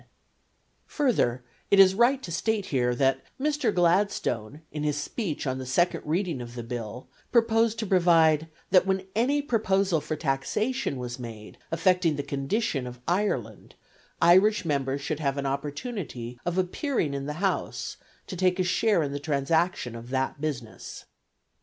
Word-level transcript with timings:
Further, 0.87 1.43
it 1.69 1.79
is 1.79 1.93
right 1.93 2.23
to 2.23 2.31
state 2.31 2.65
here 2.65 2.95
that 2.95 3.21
Mr. 3.39 3.71
Gladstone 3.71 4.61
in 4.71 4.81
his 4.81 4.97
speech 4.97 5.45
on 5.45 5.59
the 5.59 5.65
second 5.67 6.01
reading 6.07 6.41
of 6.41 6.55
the 6.55 6.63
Bill 6.63 7.07
proposed 7.31 7.77
to 7.77 7.85
provide, 7.85 8.47
"that 8.71 8.87
when 8.87 9.05
any 9.15 9.43
proposal 9.43 10.01
for 10.01 10.15
taxation 10.15 10.97
was 10.97 11.19
made 11.19 11.59
affecting 11.71 12.15
the 12.15 12.23
condition 12.23 12.87
of 12.87 12.99
Ireland, 13.07 13.75
Irish 14.19 14.65
members 14.65 15.01
should 15.01 15.19
have 15.19 15.37
an 15.37 15.45
opportunity 15.45 16.39
of 16.47 16.57
appearing 16.57 17.13
in 17.13 17.27
the 17.27 17.33
House 17.33 17.97
to 18.25 18.35
take 18.35 18.59
a 18.59 18.63
share 18.63 19.03
in 19.03 19.11
the 19.11 19.19
transaction 19.19 19.95
of 19.95 20.09
that 20.09 20.41
business." 20.41 21.05